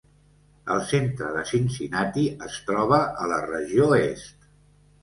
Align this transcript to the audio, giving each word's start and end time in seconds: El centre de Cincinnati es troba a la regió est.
El 0.75 0.79
centre 0.91 1.27
de 1.35 1.43
Cincinnati 1.51 2.25
es 2.49 2.59
troba 2.71 3.03
a 3.27 3.31
la 3.35 3.41
regió 3.53 3.93
est. 4.05 4.53